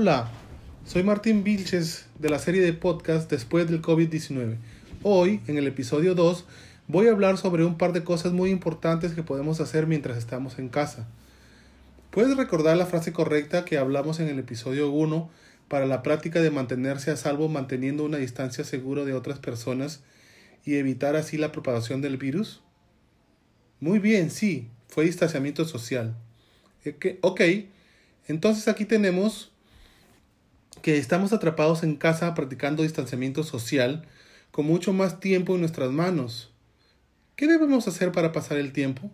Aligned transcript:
Hola, 0.00 0.30
soy 0.86 1.02
Martín 1.02 1.44
Vilches 1.44 2.06
de 2.18 2.30
la 2.30 2.38
serie 2.38 2.62
de 2.62 2.72
podcast 2.72 3.30
Después 3.30 3.68
del 3.68 3.82
COVID-19. 3.82 4.56
Hoy, 5.02 5.42
en 5.46 5.58
el 5.58 5.66
episodio 5.66 6.14
2, 6.14 6.46
voy 6.88 7.08
a 7.08 7.10
hablar 7.10 7.36
sobre 7.36 7.66
un 7.66 7.76
par 7.76 7.92
de 7.92 8.02
cosas 8.02 8.32
muy 8.32 8.48
importantes 8.48 9.12
que 9.12 9.22
podemos 9.22 9.60
hacer 9.60 9.86
mientras 9.86 10.16
estamos 10.16 10.58
en 10.58 10.70
casa. 10.70 11.06
¿Puedes 12.10 12.34
recordar 12.34 12.78
la 12.78 12.86
frase 12.86 13.12
correcta 13.12 13.66
que 13.66 13.76
hablamos 13.76 14.20
en 14.20 14.28
el 14.28 14.38
episodio 14.38 14.90
1 14.90 15.28
para 15.68 15.84
la 15.84 16.02
práctica 16.02 16.40
de 16.40 16.50
mantenerse 16.50 17.10
a 17.10 17.18
salvo 17.18 17.50
manteniendo 17.50 18.02
una 18.02 18.16
distancia 18.16 18.64
segura 18.64 19.04
de 19.04 19.12
otras 19.12 19.38
personas 19.38 20.00
y 20.64 20.76
evitar 20.76 21.14
así 21.14 21.36
la 21.36 21.52
propagación 21.52 22.00
del 22.00 22.16
virus? 22.16 22.62
Muy 23.80 23.98
bien, 23.98 24.30
sí, 24.30 24.70
fue 24.88 25.04
distanciamiento 25.04 25.66
social. 25.66 26.16
Ok, 27.20 27.42
entonces 28.28 28.66
aquí 28.66 28.86
tenemos 28.86 29.52
que 30.82 30.98
estamos 30.98 31.32
atrapados 31.32 31.82
en 31.82 31.96
casa 31.96 32.34
practicando 32.34 32.82
distanciamiento 32.82 33.44
social 33.44 34.06
con 34.50 34.66
mucho 34.66 34.92
más 34.92 35.20
tiempo 35.20 35.54
en 35.54 35.60
nuestras 35.60 35.90
manos. 35.90 36.50
¿Qué 37.36 37.46
debemos 37.46 37.88
hacer 37.88 38.12
para 38.12 38.32
pasar 38.32 38.58
el 38.58 38.72
tiempo? 38.72 39.10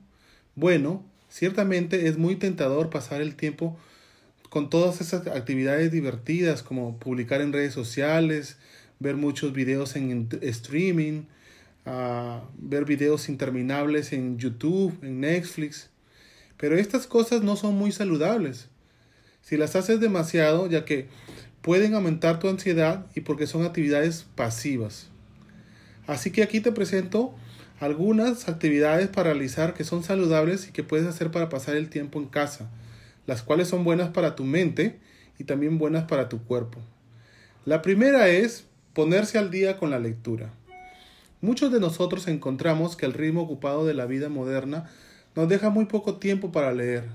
Bueno, 0.55 1.05
ciertamente 1.29 2.09
es 2.09 2.19
muy 2.19 2.37
tentador 2.37 2.91
pasar 2.91 3.21
el 3.21 3.37
tiempo 3.37 3.79
con 4.49 4.71
todas 4.71 5.01
esas 5.01 5.27
actividades 5.27 5.93
divertidas 5.93 6.63
como 6.63 6.99
publicar 6.99 7.41
en 7.41 7.53
redes 7.53 7.75
sociales, 7.75 8.57
ver 8.99 9.17
muchos 9.17 9.53
videos 9.53 9.97
en 9.97 10.29
streaming, 10.41 11.25
uh, 11.85 12.41
ver 12.57 12.85
videos 12.85 13.29
interminables 13.29 14.13
en 14.13 14.39
YouTube, 14.39 14.99
en 15.03 15.21
Netflix. 15.21 15.91
Pero 16.57 16.77
estas 16.77 17.07
cosas 17.07 17.43
no 17.43 17.57
son 17.57 17.75
muy 17.75 17.93
saludables. 17.93 18.69
Si 19.43 19.57
las 19.57 19.77
haces 19.77 20.01
demasiado, 20.01 20.69
ya 20.69 20.85
que 20.85 21.09
pueden 21.67 21.95
aumentar 21.95 22.39
tu 22.39 22.49
ansiedad 22.49 23.07
y 23.17 23.23
porque 23.23 23.49
son 23.49 23.65
actividades 23.65 24.25
pasivas. 24.37 25.09
Así 26.07 26.31
que 26.31 26.45
aquí 26.45 26.61
te 26.61 26.71
presento 26.71 27.35
algunas 27.81 28.49
actividades 28.49 29.09
para 29.09 29.33
realizar 29.33 29.75
que 29.75 29.83
son 29.83 30.05
saludables 30.05 30.69
y 30.69 30.71
que 30.71 30.85
puedes 30.85 31.09
hacer 31.09 31.33
para 31.33 31.49
pasar 31.49 31.75
el 31.75 31.91
tiempo 31.91 32.21
en 32.21 32.27
casa, 32.27 32.71
las 33.27 33.43
cuales 33.43 33.67
son 33.67 33.83
buenas 33.83 34.11
para 34.11 34.37
tu 34.37 34.45
mente 34.45 35.01
y 35.41 35.43
también 35.43 35.77
buenas 35.77 36.05
para 36.05 36.29
tu 36.29 36.45
cuerpo. 36.45 36.79
La 37.65 37.83
primera 37.83 38.29
es 38.29 38.67
ponerse 38.93 39.37
al 39.37 39.51
día 39.51 39.77
con 39.77 39.91
la 39.91 39.99
lectura. 39.99 40.53
Muchos 41.41 41.73
de 41.73 41.81
nosotros 41.81 42.29
encontramos 42.29 42.95
que 42.95 43.07
el 43.07 43.13
ritmo 43.13 43.43
ocupado 43.43 43.85
de 43.85 43.95
la 43.95 44.07
vida 44.07 44.29
moderna 44.29 44.89
nos 45.35 45.49
deja 45.49 45.69
muy 45.71 45.87
poco 45.87 46.19
tiempo 46.19 46.53
para 46.53 46.73
leer. 46.73 47.09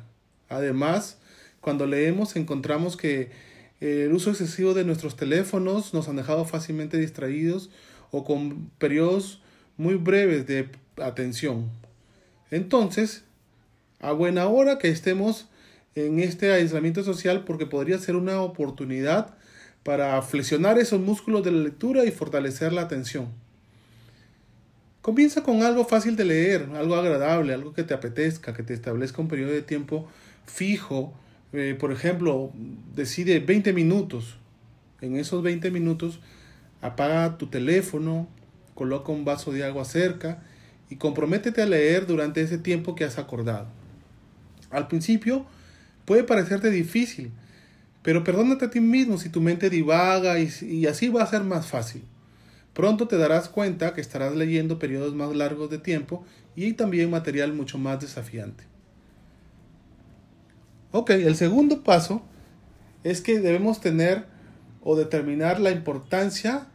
Además, 0.49 1.19
cuando 1.61 1.87
leemos 1.87 2.35
encontramos 2.35 2.97
que 2.97 3.31
el 3.81 4.13
uso 4.13 4.29
excesivo 4.29 4.73
de 4.73 4.85
nuestros 4.85 5.15
teléfonos 5.15 5.93
nos 5.93 6.07
han 6.07 6.15
dejado 6.15 6.45
fácilmente 6.45 6.97
distraídos 6.97 7.71
o 8.11 8.23
con 8.23 8.69
periodos 8.77 9.41
muy 9.75 9.95
breves 9.95 10.45
de 10.45 10.69
atención. 10.97 11.69
Entonces, 12.51 13.23
a 13.99 14.11
buena 14.11 14.47
hora 14.47 14.77
que 14.77 14.89
estemos 14.89 15.47
en 15.95 16.19
este 16.19 16.51
aislamiento 16.51 17.03
social 17.03 17.43
porque 17.43 17.65
podría 17.65 17.97
ser 17.97 18.15
una 18.15 18.41
oportunidad 18.41 19.35
para 19.83 20.21
flexionar 20.21 20.77
esos 20.77 21.01
músculos 21.01 21.43
de 21.43 21.51
la 21.51 21.63
lectura 21.63 22.05
y 22.05 22.11
fortalecer 22.11 22.71
la 22.73 22.81
atención. 22.81 23.29
Comienza 25.01 25.41
con 25.41 25.63
algo 25.63 25.85
fácil 25.85 26.15
de 26.15 26.25
leer, 26.25 26.69
algo 26.75 26.95
agradable, 26.95 27.55
algo 27.55 27.73
que 27.73 27.83
te 27.83 27.95
apetezca, 27.95 28.53
que 28.53 28.61
te 28.61 28.75
establezca 28.75 29.23
un 29.23 29.27
periodo 29.27 29.51
de 29.51 29.63
tiempo 29.63 30.07
fijo 30.45 31.15
eh, 31.53 31.75
por 31.79 31.91
ejemplo, 31.91 32.51
decide 32.95 33.39
20 33.39 33.73
minutos. 33.73 34.37
En 35.01 35.17
esos 35.17 35.43
20 35.43 35.71
minutos 35.71 36.19
apaga 36.81 37.37
tu 37.37 37.47
teléfono, 37.47 38.27
coloca 38.73 39.11
un 39.11 39.25
vaso 39.25 39.51
de 39.51 39.63
agua 39.63 39.85
cerca 39.85 40.43
y 40.89 40.95
comprométete 40.95 41.61
a 41.61 41.65
leer 41.65 42.07
durante 42.07 42.41
ese 42.41 42.57
tiempo 42.57 42.95
que 42.95 43.03
has 43.03 43.17
acordado. 43.17 43.67
Al 44.69 44.87
principio 44.87 45.45
puede 46.05 46.23
parecerte 46.23 46.69
difícil, 46.69 47.31
pero 48.03 48.23
perdónate 48.23 48.65
a 48.65 48.69
ti 48.69 48.79
mismo 48.79 49.17
si 49.17 49.29
tu 49.29 49.41
mente 49.41 49.69
divaga 49.69 50.39
y, 50.39 50.49
y 50.61 50.87
así 50.87 51.09
va 51.09 51.23
a 51.23 51.27
ser 51.27 51.43
más 51.43 51.67
fácil. 51.67 52.03
Pronto 52.73 53.07
te 53.07 53.17
darás 53.17 53.49
cuenta 53.49 53.93
que 53.93 54.01
estarás 54.01 54.33
leyendo 54.35 54.79
periodos 54.79 55.13
más 55.13 55.35
largos 55.35 55.69
de 55.69 55.77
tiempo 55.77 56.23
y 56.55 56.73
también 56.73 57.09
material 57.09 57.53
mucho 57.53 57.77
más 57.77 57.99
desafiante. 57.99 58.70
Ok, 60.93 61.11
el 61.11 61.37
segundo 61.37 61.83
paso 61.83 62.21
es 63.05 63.21
que 63.21 63.39
debemos 63.39 63.79
tener 63.79 64.25
o 64.83 64.97
determinar 64.97 65.61
la 65.61 65.71
importancia 65.71 66.67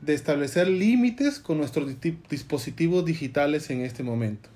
de 0.00 0.14
establecer 0.14 0.68
límites 0.68 1.40
con 1.40 1.58
nuestros 1.58 1.96
dispositivos 2.30 3.04
digitales 3.04 3.68
en 3.70 3.80
este 3.80 4.04
momento. 4.04 4.48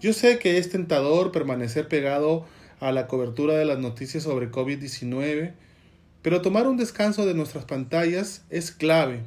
Yo 0.00 0.12
sé 0.12 0.38
que 0.38 0.58
es 0.58 0.70
tentador 0.70 1.32
permanecer 1.32 1.88
pegado 1.88 2.46
a 2.78 2.92
la 2.92 3.08
cobertura 3.08 3.54
de 3.54 3.64
las 3.64 3.80
noticias 3.80 4.22
sobre 4.22 4.52
COVID-19, 4.52 5.52
pero 6.22 6.42
tomar 6.42 6.68
un 6.68 6.76
descanso 6.76 7.26
de 7.26 7.34
nuestras 7.34 7.64
pantallas 7.64 8.44
es 8.50 8.70
clave 8.70 9.24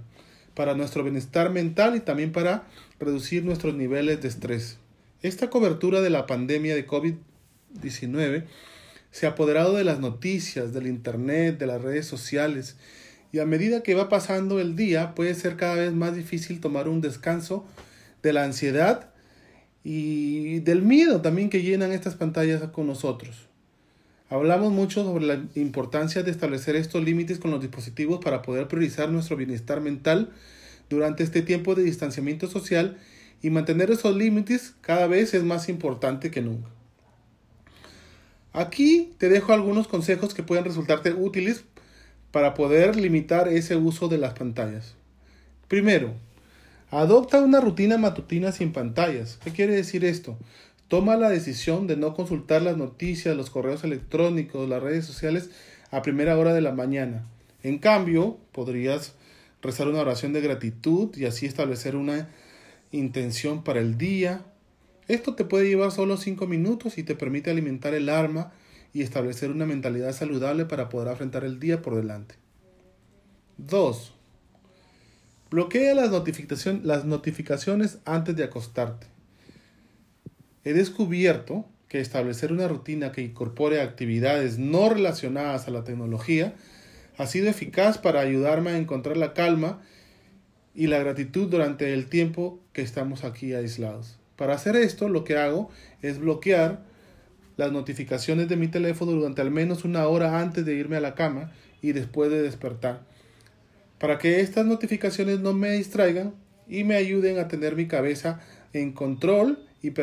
para 0.56 0.74
nuestro 0.74 1.03
bienestar 1.03 1.51
mental 1.51 1.97
y 1.97 2.00
también 2.00 2.31
para 2.31 2.63
reducir 2.97 3.44
nuestros 3.44 3.75
niveles 3.75 4.22
de 4.22 4.30
estrés. 4.30 4.78
Esta 5.22 5.50
cobertura 5.50 6.00
de 6.00 6.12
la 6.12 6.28
pandemia 6.28 6.75
de 6.75 6.88
COVID-19 6.88 7.33
19 7.82 8.46
se 9.12 9.28
ha 9.28 9.30
apoderado 9.30 9.76
de 9.76 9.84
las 9.84 10.00
noticias, 10.00 10.74
del 10.74 10.88
Internet, 10.88 11.60
de 11.60 11.68
las 11.68 11.82
redes 11.82 12.08
sociales, 12.08 12.78
y 13.32 13.40
a 13.40 13.46
medida 13.46 13.84
que 13.84 13.94
va 13.94 14.10
pasando 14.10 14.60
el 14.60 14.76
día 14.76 15.14
puede 15.14 15.36
ser 15.36 15.56
cada 15.56 15.76
vez 15.76 15.94
más 15.94 16.16
difícil 16.16 16.60
tomar 16.60 16.88
un 16.88 17.00
descanso 17.00 17.66
de 18.24 18.34
la 18.34 18.44
ansiedad 18.44 19.12
y 19.84 20.60
del 20.62 20.82
miedo 20.82 21.22
también 21.22 21.50
que 21.50 21.62
llenan 21.62 21.92
estas 21.92 22.16
pantallas 22.16 22.64
con 22.70 22.88
nosotros. 22.88 23.48
Hablamos 24.30 24.72
mucho 24.72 25.04
sobre 25.04 25.26
la 25.26 25.44
importancia 25.56 26.24
de 26.24 26.32
establecer 26.32 26.76
estos 26.76 27.04
límites 27.04 27.38
con 27.38 27.52
los 27.52 27.62
dispositivos 27.62 28.24
para 28.24 28.42
poder 28.42 28.68
priorizar 28.68 29.10
nuestro 29.10 29.36
bienestar 29.36 29.80
mental 29.80 30.32
durante 30.90 31.24
este 31.24 31.44
tiempo 31.44 31.76
de 31.76 31.84
distanciamiento 31.84 32.48
social 32.48 32.98
y 33.44 33.52
mantener 33.52 33.92
esos 33.92 34.16
límites 34.16 34.74
cada 34.82 35.06
vez 35.06 35.36
es 35.36 35.44
más 35.44 35.70
importante 35.70 36.32
que 36.32 36.42
nunca. 36.42 36.70
Aquí 38.53 39.14
te 39.18 39.30
dejo 39.30 39.52
algunos 39.52 39.88
consejos 39.88 40.36
que 40.36 40.44
pueden 40.44 40.64
resultarte 40.64 41.12
útiles 41.12 41.66
para 42.31 42.53
poder 42.53 42.96
limitar 42.96 43.47
ese 43.47 43.75
uso 43.75 44.08
de 44.08 44.19
las 44.19 44.34
pantallas. 44.34 44.96
Primero, 45.68 46.14
adopta 46.92 47.42
una 47.42 47.59
rutina 47.59 47.97
matutina 47.97 48.52
sin 48.52 48.72
pantallas. 48.72 49.40
¿Qué 49.44 49.52
quiere 49.52 49.75
decir 49.75 50.06
esto? 50.06 50.38
Toma 50.88 51.16
la 51.16 51.30
decisión 51.30 51.88
de 51.88 51.97
no 51.97 52.13
consultar 52.13 52.62
las 52.62 52.78
noticias, 52.78 53.36
los 53.36 53.50
correos 53.50 53.84
electrónicos, 53.84 54.69
las 54.69 54.84
redes 54.84 55.06
sociales 55.06 55.50
a 55.90 56.03
primera 56.03 56.38
hora 56.38 56.53
de 56.53 56.62
la 56.62 56.72
mañana. 56.72 57.25
En 57.63 57.80
cambio, 57.80 58.38
podrías 58.52 59.13
rezar 59.63 59.88
una 59.88 60.02
oración 60.02 60.34
de 60.34 60.42
gratitud 60.42 61.16
y 61.18 61.25
así 61.25 61.47
establecer 61.47 61.96
una 61.96 62.30
intención 62.92 63.63
para 63.63 63.80
el 63.80 63.97
día, 63.97 64.46
esto 65.08 65.36
te 65.36 65.46
puede 65.46 65.68
llevar 65.68 65.91
solo 65.91 66.18
5 66.18 66.47
minutos 66.47 66.97
y 66.97 67.03
te 67.03 67.16
permite 67.16 67.52
alimentar 67.52 67.94
el 67.94 68.09
arma 68.09 68.53
y 68.94 69.02
establecer 69.02 69.52
una 69.52 69.66
mentalidad 69.66 70.14
saludable 70.14 70.66
para 70.66 70.90
poder 70.90 71.09
afrontar 71.09 71.44
el 71.44 71.59
día 71.59 71.81
por 71.81 71.96
delante. 71.96 72.36
2. 73.58 74.13
Bloquea 75.50 75.94
las, 75.94 76.12
las 76.84 77.06
notificaciones 77.06 78.00
antes 78.06 78.36
de 78.36 78.44
acostarte. 78.44 79.07
He 80.63 80.74
descubierto 80.74 81.66
que 81.88 82.00
establecer 82.00 82.51
una 82.51 82.68
rutina 82.68 83.12
que 83.12 83.22
incorpore 83.22 83.81
actividades 83.81 84.57
no 84.57 84.89
relacionadas 84.89 85.68
a 85.68 85.72
la 85.72 85.83
tecnología 85.83 86.56
ha 87.18 87.28
sido 87.28 87.50
eficaz 87.50 87.98
para 87.98 88.22
ayudarme 88.22 88.72
a 88.72 88.78
encontrar 88.78 89.18
la 89.18 89.33
calma 89.33 89.81
y 90.74 90.88
la 90.88 90.98
gratitud 90.98 91.50
durante 91.50 91.94
el 91.94 92.07
tiempo 92.07 92.60
que 92.74 92.81
estamos 92.81 93.24
aquí 93.24 93.54
aislados. 93.54 94.18
Para 94.35 94.56
hacer 94.56 94.75
esto, 94.75 95.09
lo 95.09 95.24
que 95.24 95.38
hago 95.38 95.69
es 96.01 96.19
bloquear 96.19 96.81
las 97.57 97.71
notificaciones 97.71 98.50
de 98.50 98.56
mi 98.56 98.68
teléfono 98.68 99.12
durante 99.12 99.41
al 99.41 99.51
menos 99.51 99.85
una 99.85 100.07
hora 100.07 100.39
antes 100.39 100.65
de 100.65 100.74
irme 100.74 100.97
a 100.97 101.01
la 101.01 101.15
cama 101.15 101.51
y 101.81 101.91
después 101.91 102.31
de 102.31 102.41
despertar, 102.41 103.01
para 104.00 104.18
que 104.18 104.39
estas 104.39 104.65
notificaciones 104.65 105.39
no 105.39 105.53
me 105.53 105.71
distraigan 105.71 106.33
y 106.68 106.83
me 106.83 106.95
ayuden 106.95 107.39
a 107.39 107.47
tener 107.47 107.75
mi 107.75 107.88
cabeza 107.88 108.39
en 108.74 108.91
control 108.91 109.59
y, 109.81 109.94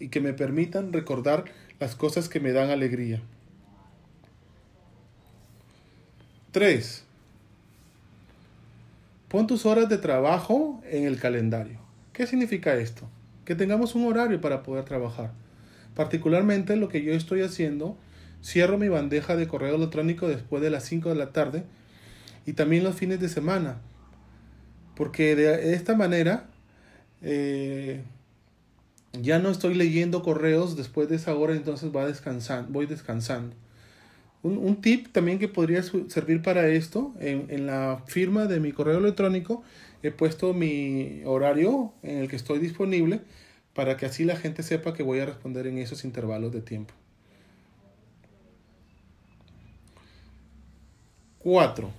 y 0.00 0.08
que 0.08 0.20
me 0.20 0.32
permitan 0.32 0.92
recordar 0.92 1.44
las 1.78 1.94
cosas 1.94 2.28
que 2.28 2.40
me 2.40 2.52
dan 2.52 2.70
alegría. 2.70 3.22
3. 6.52 7.04
Pon 9.28 9.46
tus 9.46 9.66
horas 9.66 9.88
de 9.88 9.98
trabajo 9.98 10.80
en 10.90 11.04
el 11.04 11.20
calendario. 11.20 11.78
¿Qué 12.14 12.26
significa 12.26 12.74
esto? 12.76 13.06
Que 13.46 13.54
tengamos 13.54 13.94
un 13.94 14.04
horario 14.04 14.40
para 14.42 14.62
poder 14.62 14.84
trabajar. 14.84 15.32
Particularmente 15.94 16.76
lo 16.76 16.90
que 16.90 17.02
yo 17.02 17.14
estoy 17.14 17.40
haciendo 17.40 17.96
Cierro 18.46 18.78
mi 18.78 18.88
bandeja 18.88 19.34
de 19.34 19.48
correo 19.48 19.74
electrónico 19.74 20.28
después 20.28 20.62
de 20.62 20.70
las 20.70 20.84
5 20.84 21.08
de 21.08 21.14
la 21.16 21.32
tarde 21.32 21.64
y 22.44 22.52
también 22.52 22.84
los 22.84 22.94
fines 22.94 23.18
de 23.18 23.28
semana. 23.28 23.78
Porque 24.94 25.34
de 25.34 25.74
esta 25.74 25.96
manera 25.96 26.46
eh, 27.22 28.02
ya 29.20 29.38
no 29.38 29.50
estoy 29.50 29.74
leyendo 29.74 30.22
correos 30.22 30.76
después 30.76 31.08
de 31.08 31.16
esa 31.16 31.34
hora, 31.34 31.54
entonces 31.54 31.90
va 31.94 32.06
descansando, 32.06 32.70
voy 32.72 32.86
descansando. 32.86 33.56
Un, 34.42 34.80
tip 34.80 35.08
también 35.10 35.40
que 35.40 35.48
podría 35.48 35.82
servir 35.82 36.40
para 36.40 36.68
esto, 36.68 37.12
en, 37.18 37.46
en, 37.48 37.66
la 37.66 38.04
firma 38.06 38.46
de 38.46 38.60
mi 38.60 38.70
correo 38.70 38.98
electrónico 38.98 39.64
he 40.02 40.10
puesto 40.10 40.52
mi 40.52 41.22
horario 41.24 41.92
en 42.02 42.18
el 42.18 42.28
que 42.28 42.36
estoy 42.36 42.58
disponible 42.58 43.20
para 43.74 43.96
que 43.96 44.06
así 44.06 44.24
la 44.24 44.36
gente 44.36 44.62
sepa 44.62 44.94
que 44.94 45.02
voy 45.02 45.20
a 45.20 45.26
responder 45.26 45.66
en 45.66 45.78
esos 45.78 46.04
intervalos 46.04 46.52
de 46.52 46.62
tiempo. 46.62 46.94
4. 51.40 51.90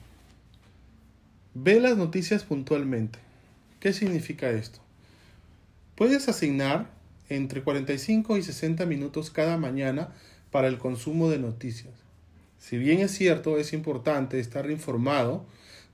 Ve 1.54 1.80
las 1.80 1.96
noticias 1.96 2.44
puntualmente. 2.44 3.20
¿Qué 3.80 3.94
significa 3.94 4.50
esto? 4.50 4.80
Puedes 5.96 6.28
asignar 6.28 6.90
entre 7.30 7.64
45 7.64 8.38
y 8.38 8.44
60 8.44 8.86
minutos 8.86 9.30
cada 9.30 9.58
mañana 9.58 10.10
para 10.52 10.68
el 10.68 10.78
consumo 10.78 11.30
de 11.30 11.40
noticias. 11.40 11.94
Si 12.60 12.78
bien 12.78 13.00
es 13.00 13.12
cierto, 13.12 13.58
es 13.58 13.74
importante 13.74 14.40
estar 14.40 14.70
informado, 14.70 15.46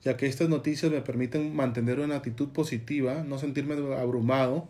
ya 0.04 0.16
que 0.18 0.26
estas 0.26 0.50
noticias 0.50 0.92
me 0.92 1.00
permiten 1.00 1.56
mantener 1.56 1.98
una 1.98 2.16
actitud 2.16 2.50
positiva, 2.50 3.24
no 3.26 3.38
sentirme 3.38 3.74
abrumado 3.94 4.68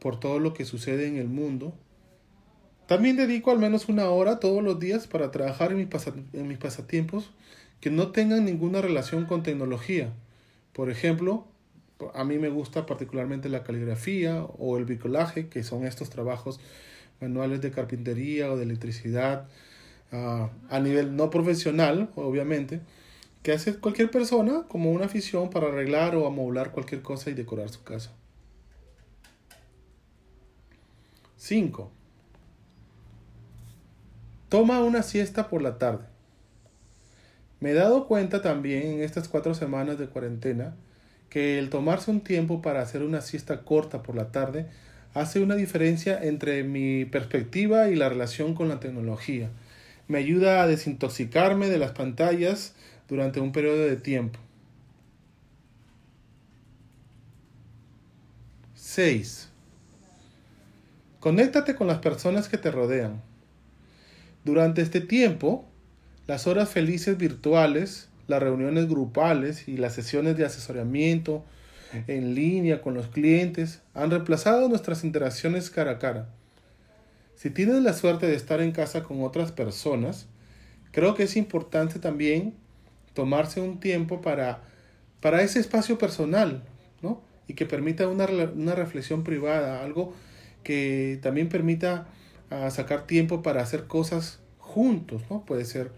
por 0.00 0.20
todo 0.20 0.38
lo 0.38 0.54
que 0.54 0.64
sucede 0.64 1.08
en 1.08 1.16
el 1.16 1.28
mundo. 1.28 1.74
También 2.86 3.16
dedico 3.16 3.50
al 3.50 3.58
menos 3.58 3.88
una 3.88 4.08
hora 4.08 4.38
todos 4.38 4.62
los 4.62 4.78
días 4.78 5.08
para 5.08 5.32
trabajar 5.32 5.72
en 5.72 5.78
mis, 5.78 6.58
pasatiempos 6.58 7.30
que 7.80 7.90
no 7.90 8.12
tengan 8.12 8.44
ninguna 8.44 8.80
relación 8.80 9.26
con 9.26 9.42
tecnología. 9.42 10.12
Por 10.72 10.88
ejemplo, 10.88 11.46
a 12.14 12.24
mí 12.24 12.38
me 12.38 12.48
gusta 12.48 12.86
particularmente 12.86 13.48
la 13.48 13.64
caligrafía 13.64 14.44
o 14.44 14.78
el 14.78 14.84
bricolaje, 14.84 15.48
que 15.48 15.64
son 15.64 15.84
estos 15.84 16.10
trabajos 16.10 16.60
manuales 17.20 17.60
de 17.60 17.72
carpintería 17.72 18.52
o 18.52 18.56
de 18.56 18.64
electricidad 18.64 19.48
ah, 20.12 20.50
a 20.68 20.80
nivel 20.80 21.16
no 21.16 21.30
profesional, 21.30 22.10
obviamente, 22.14 22.80
que 23.42 23.52
hace 23.52 23.78
cualquier 23.78 24.10
persona 24.10 24.64
como 24.68 24.90
una 24.90 25.06
afición 25.06 25.50
para 25.50 25.68
arreglar 25.68 26.14
o 26.14 26.26
amoblar 26.26 26.72
cualquier 26.72 27.02
cosa 27.02 27.30
y 27.30 27.34
decorar 27.34 27.68
su 27.70 27.82
casa. 27.82 28.12
5. 31.36 31.90
Toma 34.50 34.80
una 34.80 35.02
siesta 35.02 35.48
por 35.48 35.62
la 35.62 35.78
tarde. 35.78 36.04
Me 37.60 37.70
he 37.70 37.74
dado 37.74 38.06
cuenta 38.06 38.42
también 38.42 38.86
en 38.86 39.02
estas 39.02 39.28
cuatro 39.28 39.54
semanas 39.54 39.98
de 39.98 40.08
cuarentena 40.08 40.74
que 41.30 41.58
el 41.58 41.70
tomarse 41.70 42.10
un 42.10 42.20
tiempo 42.20 42.60
para 42.60 42.82
hacer 42.82 43.02
una 43.02 43.20
siesta 43.20 43.62
corta 43.62 44.02
por 44.02 44.16
la 44.16 44.32
tarde 44.32 44.66
hace 45.14 45.40
una 45.40 45.54
diferencia 45.56 46.22
entre 46.22 46.64
mi 46.64 47.04
perspectiva 47.04 47.88
y 47.88 47.96
la 47.96 48.08
relación 48.08 48.54
con 48.54 48.68
la 48.68 48.80
tecnología. 48.80 49.50
Me 50.08 50.18
ayuda 50.18 50.62
a 50.62 50.66
desintoxicarme 50.66 51.68
de 51.68 51.78
las 51.78 51.92
pantallas 51.92 52.74
durante 53.10 53.40
un 53.40 53.52
periodo 53.52 53.84
de 53.84 53.96
tiempo. 53.96 54.38
6. 58.74 59.50
Conéctate 61.20 61.74
con 61.74 61.86
las 61.86 61.98
personas 61.98 62.48
que 62.48 62.56
te 62.56 62.70
rodean. 62.70 63.20
Durante 64.44 64.80
este 64.80 65.02
tiempo, 65.02 65.68
las 66.26 66.46
horas 66.46 66.70
felices 66.70 67.18
virtuales 67.18 68.10
las 68.30 68.42
reuniones 68.42 68.88
grupales 68.88 69.68
y 69.68 69.76
las 69.76 69.94
sesiones 69.94 70.36
de 70.38 70.46
asesoramiento 70.46 71.44
en 72.06 72.34
línea 72.34 72.80
con 72.80 72.94
los 72.94 73.08
clientes 73.08 73.82
han 73.92 74.10
reemplazado 74.10 74.68
nuestras 74.68 75.04
interacciones 75.04 75.68
cara 75.68 75.92
a 75.92 75.98
cara. 75.98 76.28
Si 77.34 77.50
tienes 77.50 77.82
la 77.82 77.92
suerte 77.92 78.26
de 78.26 78.36
estar 78.36 78.60
en 78.60 78.70
casa 78.70 79.02
con 79.02 79.22
otras 79.24 79.50
personas, 79.50 80.26
creo 80.92 81.14
que 81.14 81.24
es 81.24 81.36
importante 81.36 81.98
también 81.98 82.54
tomarse 83.14 83.60
un 83.60 83.80
tiempo 83.80 84.20
para, 84.20 84.62
para 85.20 85.42
ese 85.42 85.60
espacio 85.60 85.98
personal, 85.98 86.62
¿no? 87.02 87.20
Y 87.46 87.54
que 87.54 87.66
permita 87.66 88.08
una, 88.08 88.26
una 88.26 88.74
reflexión 88.74 89.24
privada, 89.24 89.82
algo 89.84 90.14
que 90.62 91.18
también 91.22 91.48
permita 91.48 92.06
ah, 92.50 92.70
sacar 92.70 93.06
tiempo 93.06 93.42
para 93.42 93.62
hacer 93.62 93.86
cosas 93.86 94.40
juntos, 94.58 95.22
¿no? 95.30 95.44
Puede 95.44 95.64
ser 95.64 95.90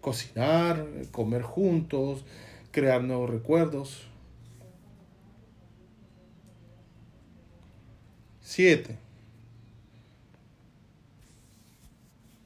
cocinar, 0.00 0.86
comer 1.12 1.42
juntos, 1.42 2.24
crear 2.70 3.02
nuevos 3.02 3.30
recuerdos. 3.30 4.08
7. 8.42 8.96